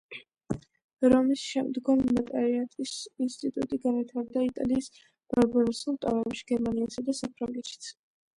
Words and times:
რომის 1.13 1.43
შემდგომ 1.49 2.01
ნოტარიატის 2.15 2.93
ინსტიტუტი 3.25 3.79
განვითარდა 3.85 4.47
იტალიის 4.47 4.89
ბარბაროსულ 5.35 6.01
ტომებში, 6.07 6.49
გერმანიასა 6.55 7.07
და 7.13 7.17
საფრანგეთშიც. 7.23 7.93